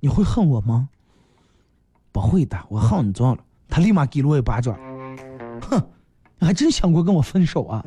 [0.00, 0.88] 你会恨我吗？”
[2.12, 3.42] 不会的，我恨你撞了。
[3.68, 4.74] 他立马给了我一巴掌，
[5.70, 5.80] 哼，
[6.38, 7.82] 你还真想过跟我分手啊？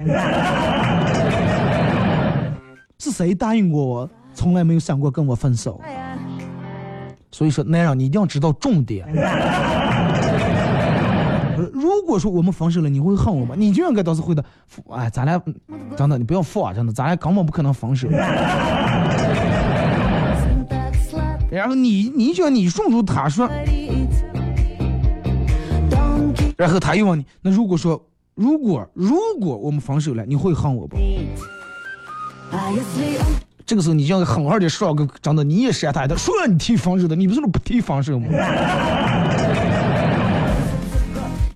[2.97, 5.81] 是谁答应过我，从来没有想过跟我分手？
[7.31, 9.07] 所以说，男人你一定要知道重点。
[11.61, 13.53] 呃如果说我们分手了，你会恨我吗？
[13.55, 14.43] 你就应该当时回答，
[14.89, 15.55] 哎，咱俩嗯
[15.95, 18.07] 真的，你不要放啊，真的，咱俩根本不可能分手。
[21.51, 23.47] 然后你你想你顺住他说，
[26.57, 28.03] 然后他又问你，那如果说
[28.33, 30.97] 如果如果我们分手了，你会恨我不？
[33.65, 38.27] 这个时候你就要狠狠的说个真的，你也删他的，说让你提分手的，你不是说不提分手吗？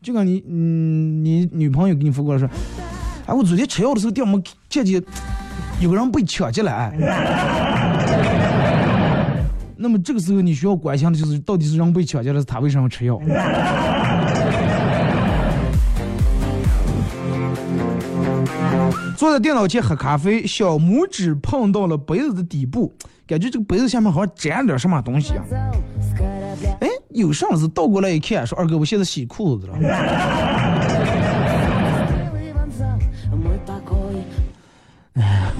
[0.05, 2.47] 就跟你嗯，你女朋友给你发过来说，
[3.25, 4.39] 哎，我昨天吃药的时候掉没
[4.69, 5.03] 见见
[5.79, 6.93] 有个人被抢进来。
[9.75, 13.19] 那么这个时候你需要关心的就是到底是人被抢进来，是他为什么吃药？
[19.17, 22.93] 坐在电脑前喝咖啡，小拇指碰到了杯子的底部，
[23.25, 25.43] 感觉这个杯子下面好像粘了点什么东西啊！
[27.15, 29.73] 有上次倒过来一看，说：“二哥，我现在洗裤子了。
[35.15, 35.51] ”哎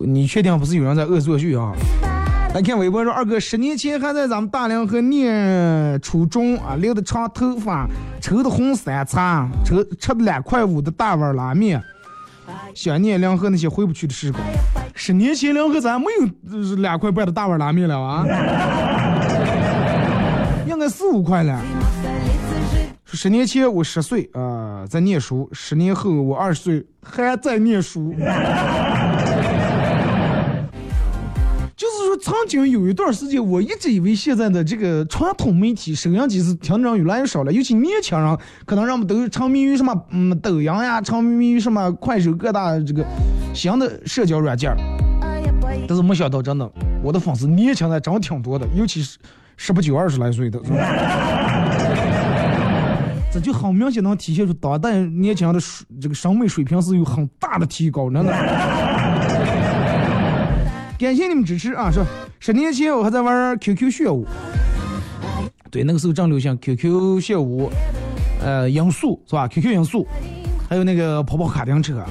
[0.00, 1.72] 你确定不是有人在恶作剧啊？
[2.52, 7.86] 来看微博说，二哥十年前还在咱们大连河念初中啊，留的长头发，
[8.20, 11.80] 抽的红三叉，抽吃的两块五的大碗拉面，
[12.74, 14.42] 想念梁河那些回不去的时光。
[14.94, 16.26] 十年前梁河咱没有
[16.76, 18.24] 两块半的大碗拉面了啊，
[20.80, 21.60] 应该四五块了。
[23.04, 28.14] 十年前我十岁啊、在念书，十年后我二十岁还在念书。
[31.76, 43.04] 就是说，曾经有一段时间，我一直以为现在的这个传统媒体收音机是听的人越来越少了，尤其年轻人，可能人们都沉迷于什么嗯抖音呀，沉迷于什么快手各大这个
[43.52, 44.78] 新的社交软件儿。
[45.86, 46.70] 但是没想到，真的，
[47.02, 49.18] 我的粉丝年轻的真挺多的，尤其是
[49.62, 50.58] 十八九、二十来岁的。
[53.30, 55.60] 这就很明显能体现出当代年轻人的
[56.00, 58.32] 这个审美水平是有很大的提高，真的。
[60.98, 61.90] 感谢你们支持啊！
[61.90, 62.02] 说
[62.40, 64.26] 十年前我还在玩 QQ 炫舞，
[65.70, 67.70] 对，那个时候正流行 QQ 炫舞，
[68.42, 70.06] 呃，音速是吧？QQ 音速，
[70.70, 72.02] 还有那个跑跑卡丁车。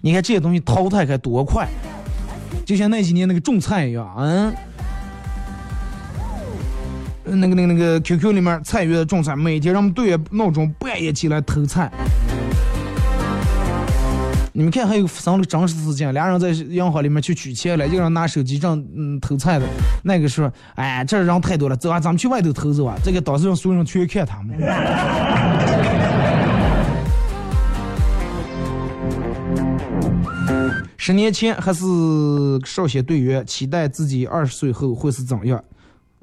[0.00, 1.68] 你看这些东西淘汰开多快，
[2.64, 4.54] 就像那几年那个种菜一样，嗯。
[7.28, 11.90] 那个、那个、那个 QQ 里面菜园种菜，每天让我们对闹钟半夜起来偷菜。
[14.52, 19.66] 你们看，还有发生了真实事件，俩人在银行里面去取钱了，一个人拿手机正嗯偷菜的，
[20.02, 22.96] 那个说，哎，这人太多了，走啊，咱们去外头偷走啊。
[23.02, 24.56] 这个当时让所有人全看他们。
[30.96, 31.84] 十年前还是
[32.64, 35.62] 少先队员，期待自己二十岁后会是怎样？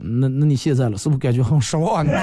[0.06, 2.12] 那那你现在了，是不是感觉很失望呢？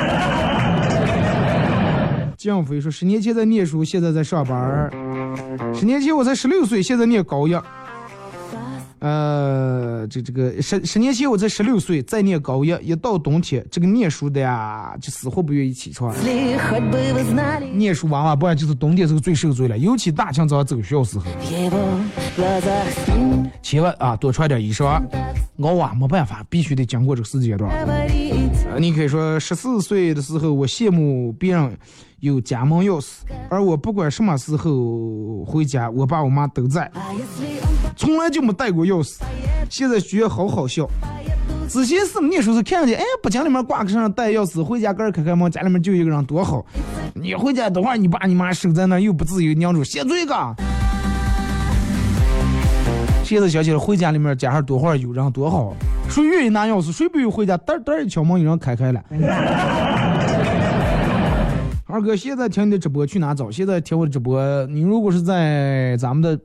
[2.37, 4.91] 江飞说：“十年前在念书，现在在上班。
[5.75, 7.55] 十年前我才十六岁，现在念高一。
[9.01, 16.15] 呃，这这个十十年前我才十六岁，在念高一，一到冬天，这个念书的呀，就死活不愿意起床。
[17.75, 21.25] 念书娃娃不然就是冬天时候最受罪了，尤其大清早走学校时候，
[23.63, 25.01] 千万啊多穿点衣裳。
[25.61, 27.71] 熬啊没办法，必须得经过这个时间段。
[27.71, 31.79] 呃你可以说十四岁的时候，我羡慕别人
[32.21, 33.09] 有家门钥匙，
[33.49, 36.91] 而我不管什么时候回家，我爸我妈都在，
[37.97, 39.21] 从来就没带过钥匙。
[39.71, 40.87] 现在觉得好好笑。
[41.69, 46.65] 之前是你说是看见，哎，不讲里面挂个上带钥匙，回家个儿开开门，家里面就一个人多好。
[47.15, 50.35] 你回家等会儿，你爸你妈守在那又不自由，娘住先做一个。
[53.25, 55.73] 现在想起来，回家里面家上多会儿有人多好，
[56.11, 59.01] 谁愿意拿钥匙，谁不愿意回家，嘚嘚一敲门，有人开开了。
[61.91, 63.51] 二哥，现在听你的直播去哪找？
[63.51, 66.39] 现在听我的直播，你如果是在咱们的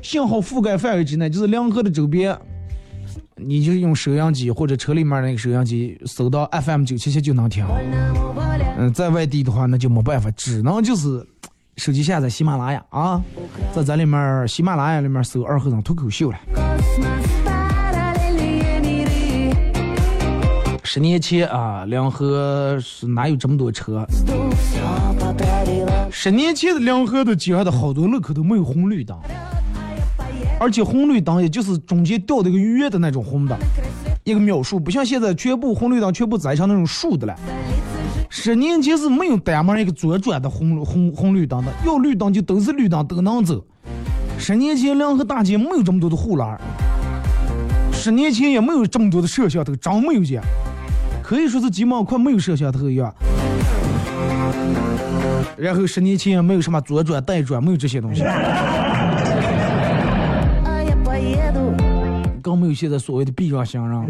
[0.00, 2.38] 信号覆盖范围之内，就是两河的周边，
[3.36, 7.66] 你就用收音机或者车里面那个收音机搜到 FM 九七七就能听。
[8.78, 11.26] 嗯，在外地的话那就没办法，只能就是
[11.76, 13.20] 手机下载喜马拉雅啊，
[13.74, 16.38] 在咱里面喜马拉雅里面搜二和尚脱口秀了。
[20.92, 24.04] 十年前啊，梁河是哪有这么多车？
[26.10, 29.16] 十年前的梁河的街上的好多路口都没有红绿灯，
[30.58, 33.56] 而且红绿灯也就是中间掉的一个圆的那种红灯，
[34.24, 37.36] 一个秒数，不像现在全部红绿灯全部栽成那种竖的了。
[38.28, 43.64] 十年前是没有单门一个左转的红红红绿灯的，要绿灯就都是绿灯都能走。
[44.38, 46.60] 十年前梁河大街没有这么多的护栏，
[47.92, 50.42] 十年前也没有这么多的摄像头，真没有见。
[51.30, 53.14] 可以说是基本上快没有摄像头一样。
[55.56, 58.24] 然后十年前也没有什么左转、带转，没有这些东西，
[62.42, 64.06] 更没有现在所谓的避让行人。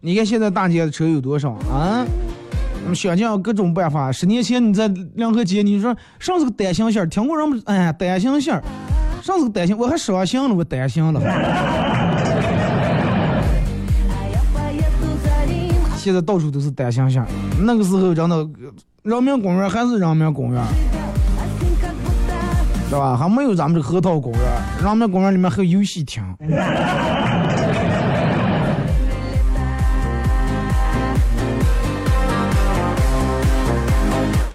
[0.00, 2.06] 你看现在大街的车有多少啊？
[2.94, 4.10] 想尽各种办法。
[4.10, 8.58] 十年前你在两河街，你说上是个单行线，听过人们哎单行线。
[9.22, 11.20] 上次担心，我还双行了，我担心了。
[15.96, 17.24] 现在到处都是单行线，
[17.60, 18.36] 那个时候真的，
[19.04, 20.60] 人民公园还是人民公园，
[22.88, 23.16] 是吧？
[23.16, 24.40] 还没有咱们这核桃公园，
[24.84, 26.20] 人民公园里面还有游戏厅。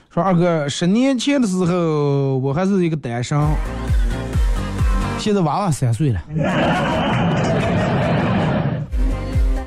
[0.10, 3.40] 说二哥，十年前的时候，我还是一个单身。
[5.28, 6.22] 现在娃娃三岁了，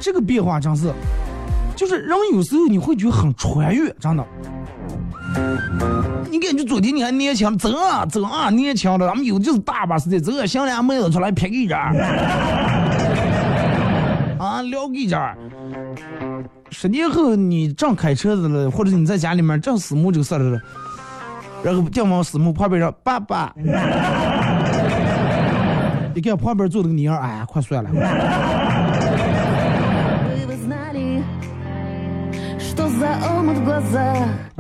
[0.01, 0.91] 这个变化真是，
[1.77, 4.25] 就是人有时候你会觉得很穿越，真的。
[6.31, 11.79] 你感觉昨天你还年轻，走啊走啊，年轻的，咱们有的就是大把时间，走 啊，想俩妹子出来撇一张，
[14.39, 15.37] 啊聊一张。
[16.71, 20.59] 十年后你正开车子了，或者你在家里面正死木就事了，
[21.63, 23.55] 然后电往死木旁边上，爸爸。
[26.15, 27.91] 你看旁边坐那个妮儿，哎呀，快算了。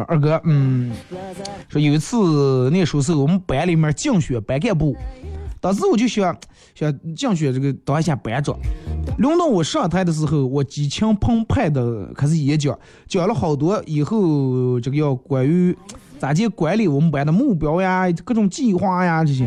[0.09, 0.92] 二哥，嗯，
[1.68, 4.96] 说有一次那时候是，我们班里面竞选班干部，
[5.61, 6.34] 当时我就想
[6.74, 8.57] 想竞选这个当一下班长。
[9.18, 12.76] 轮到我上台的时候，我激情澎湃的开始演讲，
[13.07, 15.76] 讲了好多以后这个要关于
[16.18, 19.46] 咋去管理我们班的目标呀、各种计划呀这些。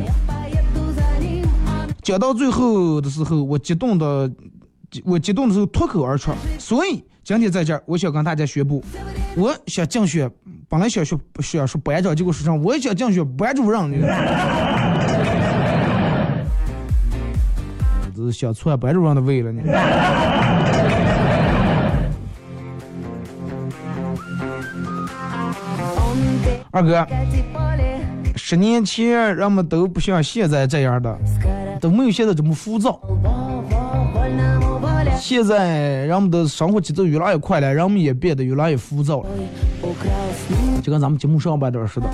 [2.04, 4.30] 讲到最后的时候，我激动的，
[5.06, 6.32] 我激动的时候脱口而出。
[6.60, 8.84] 所以今天在这儿，我想跟大家宣布，
[9.38, 10.30] 我想竞选，
[10.68, 13.89] 本来想学想说班长，结果说成我也想竞选班主任。
[18.16, 19.62] 这是想篡班主任的位了呢。
[26.72, 27.08] 二哥，
[28.36, 31.18] 十年前人们都不像现在这样的。
[31.84, 32.97] 都没有现在这么浮躁。
[35.19, 39.29] 现在人们的生活节奏越来越快了，人们也变得越来越浮躁了。
[40.81, 42.07] 就跟咱们节目上半段似的，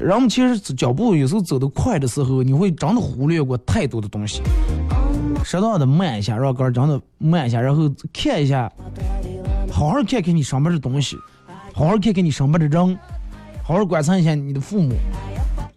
[0.00, 4.42] 人们其实脚步有时候走得快的时候，你会真的忽略过太多的东西。
[5.44, 8.72] 适当的慢一下，让杆真的慢一下，然后看一下，
[9.72, 11.16] 好好看看你上边的东西，
[11.72, 12.98] 好好看看你身边的人，
[13.62, 14.94] 好好观察一下你的父母，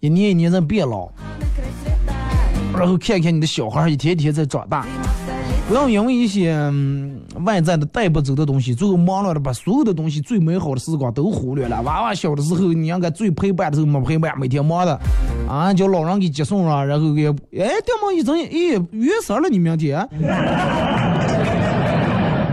[0.01, 1.09] 一年一年在变老。
[2.77, 4.85] 然后看看你的小孩一天天在长大，
[5.67, 6.55] 不要因为一些
[7.43, 11.81] 外在的带不走的东西，最后忙乱的把所有的东西最美好的时光都忽略了。
[11.81, 14.99] 娃娃小的时候，你应该最陪伴的时候没陪伴，每天忙的
[15.49, 20.07] 啊，叫老人给接送啊，然后给哎，电忙一睁眼，哎，月色了，你明天，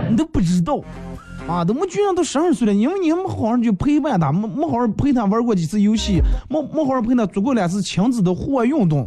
[0.08, 0.80] 你都不知道
[1.46, 9.06] 啊，怎么居然都十二岁了，因为你没好好去陪伴他，没没好好陪他玩过几次游戏，没没好好陪他做过两次亲子的户外运动。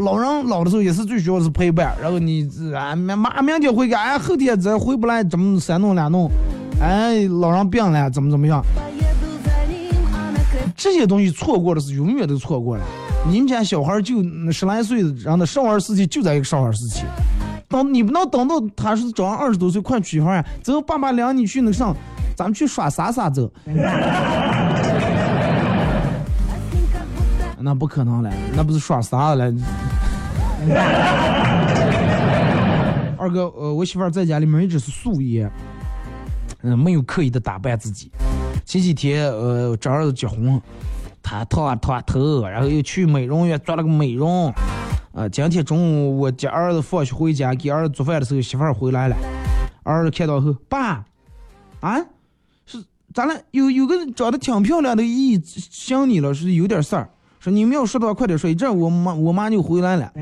[0.00, 6.30] 老人老的时候也是最需要是陪伴，然后你啊明马明天回家，哎后天再回不来，怎么三弄两弄，
[6.80, 8.64] 哎老人病了怎么怎么样，
[10.76, 12.84] 这些东西错过了是永远都错过了。
[13.28, 17.04] 你们家小孩就十来岁，然后少儿时期就在一个少儿时期，
[17.68, 21.94] 等你不能等到他是长二十多岁快娶媳妇儿，走爸爸领你去那上，
[22.34, 23.50] 咱们去耍啥啥走。
[27.62, 29.52] 那不可能了，那不是耍啥了？
[33.18, 35.50] 二哥，呃，我媳妇儿在家里面一直是素颜，
[36.62, 38.10] 嗯，没有刻意的打扮自己。
[38.64, 40.60] 前几天，呃，这儿子结婚，
[41.22, 44.52] 她烫啊烫头，然后又去美容院做了个美容。
[45.12, 49.16] 啊，今天中午我接儿子放学回家，给儿子做饭的时候，媳妇儿回来了。
[49.82, 51.04] 儿子看到后，爸，
[51.80, 51.98] 啊，
[52.64, 52.82] 是
[53.12, 53.34] 咋了？
[53.50, 57.10] 有有个长得挺漂亮的姨想你了，是有点事儿。
[57.40, 60.12] 说你们要说的话，快点说，这我妈我妈就回来了。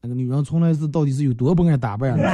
[0.00, 2.24] 那个女人从来是到底是有多不爱打扮呢？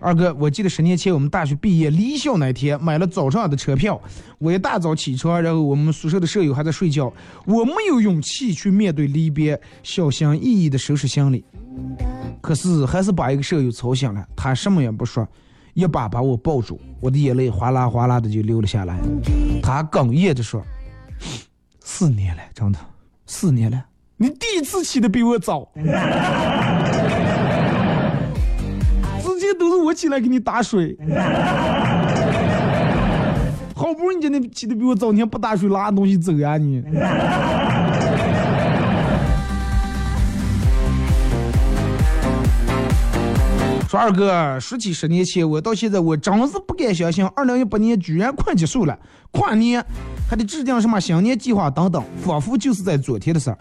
[0.00, 4.00] 二哥，我记得十年前我们大学毕业离校那天，买了早上的车票。
[4.38, 7.12] 我一大早起床，然后我们宿舍的舍友还在睡觉，
[7.44, 11.44] 我没有勇气去面对离别，小心翼翼地收拾行李。
[12.40, 15.28] 可是还是把一个舍友吵醒了，他什么也不说，
[15.74, 18.98] 一把把我抱住，我的眼泪哗啦哗啦的就流了下来。
[19.62, 20.64] 他哽咽着说：
[21.84, 22.78] 「四年了，真的
[23.26, 23.84] 四年了，
[24.16, 25.70] 你第一次起得比我早。」
[29.50, 30.96] 之前都是我起来给你打水，
[33.74, 36.80] 好不容易今天起的比我早，你还不打水拉东西走呀你？
[43.88, 48.96] 说二哥，十几十年前，我到现在我真是不敢相信，二零一八年居然快结束了，
[49.32, 49.84] 跨年
[50.28, 53.58] 还得制定什么新年计划等等，仿佛就是在昨天的事儿。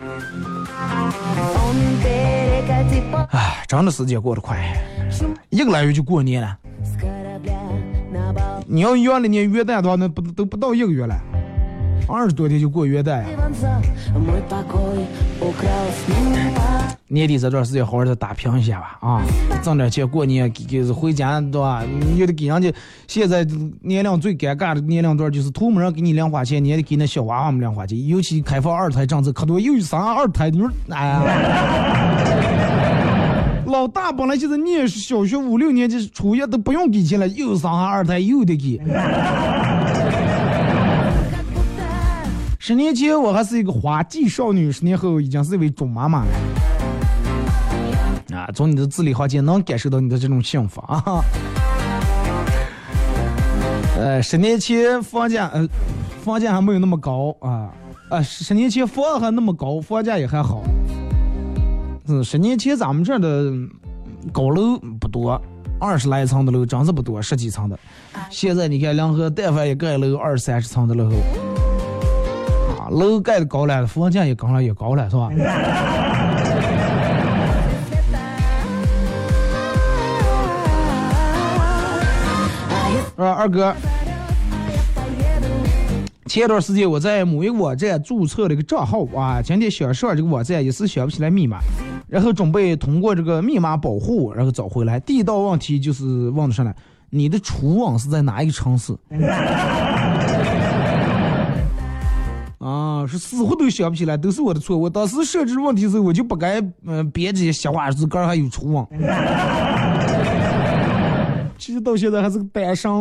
[3.31, 4.57] 哎，真的时间过得快，
[5.49, 6.57] 一个来月就过年了。
[8.67, 11.19] 你要原来年元旦的话，那不都不到一个月了，
[12.07, 13.23] 二十多天就过元旦。
[17.11, 19.19] 年底这段时间好好的打拼一下吧，啊，
[19.63, 21.83] 挣点钱过年，给给回家对吧？
[22.15, 22.71] 又得给人家，
[23.07, 23.43] 现在
[23.81, 31.23] 年龄最尴尬的年龄段就是，托人给你零花钱，你也得给那小娃娃们零花钱，尤其开放二胎政策可多，又生二胎，你说，哎呀，
[33.65, 38.79] 老大本来就是念小学五六年级、初一都不用给钱了，又生二胎又得给。
[42.59, 46.27] 十年前我还是一个花季少女，十年后已经是一位准妈妈了。
[48.39, 51.03] 啊，从你的字里行间能感受到你的这种幸福啊。
[53.99, 55.67] 呃，十年前房价呃，
[56.23, 57.69] 房价还没有那么高啊
[58.09, 60.63] 啊，十年前房子还那么高，房价也还好。
[62.07, 63.69] 嗯，十年前咱们这儿的嗯
[64.31, 65.39] 高楼不多，
[65.79, 67.77] 二十来层的楼真是不多，十几层的。
[68.31, 71.09] 现在你看两河但凡一盖楼二三十层的楼，
[72.79, 75.29] 啊，楼盖的高了，房价也高了也高了，是吧？
[83.19, 83.75] 是吧，二哥？
[86.25, 91.59] 前段时间我在某一个网站注册了一个账号啊，今天想上这个网站也是想不起来密码，
[92.07, 94.97] 然后准备通过这个密码保护，然后找回来。
[95.01, 96.73] 第一道问题就是问的上来，
[97.09, 98.95] 你的初吻是在哪一个城市？
[102.59, 104.77] 啊，是死活都想不起来，都是我的错。
[104.77, 108.87] 我当时设置问题的时候，我就不该嗯、编这些瞎话，自个儿还有初吻。
[111.59, 112.91] 其实到现在还是个单身。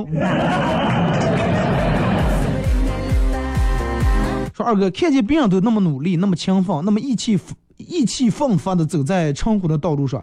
[4.53, 7.39] 说二哥，看见别人都那么努力，那么勤奋，那么意气
[7.77, 10.21] 意气风发的走在成功的道路上，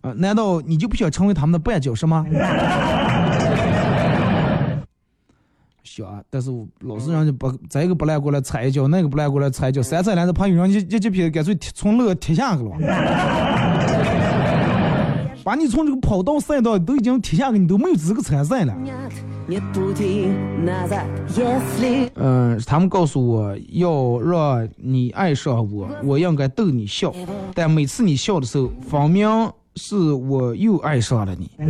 [0.00, 2.26] 啊、难道你就不想成为他们的绊脚石吗？
[5.84, 12.70] 想啊，但是我老是让人不这个不赖过来踩一脚，那个不赖过来踩一脚，三踩两踩，怕有人一一这批干脆从从楼踢下去了。
[15.48, 18.74] 把你从这个跑道赛道都已经踢下去，你都没有资格参赛了。
[22.16, 27.10] 嗯，他们告诉我要让你爱上我，我应该逗你笑，
[27.54, 29.26] 但每次你笑的时候，分明
[29.76, 31.50] 是我又爱上了你。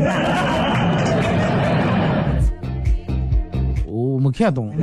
[3.87, 4.74] 我没看懂。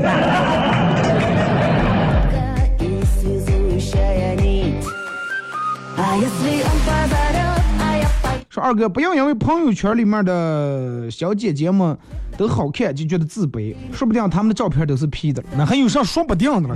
[8.56, 11.98] 说二哥，不要因为朋友圈里面的小姐姐们
[12.38, 16.76] 都好看就觉得自卑，说不定他们的照片都是 P 的，那还有啥说不定的了？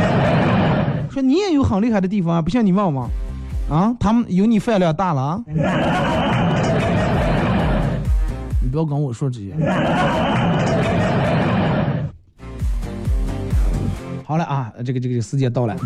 [1.12, 3.04] 说你也有很厉害的地方啊，不信你问问，
[3.68, 5.44] 啊，他们有你饭量大了啊？
[8.62, 9.52] 你不要跟我说这些。
[14.30, 15.76] 好了啊，这个这个时间到了，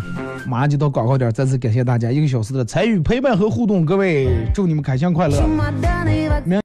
[0.45, 6.61] 马上就到广告点，再次感谢大家一个小时的参与、陪伴和互动，各位祝你们开心快乐。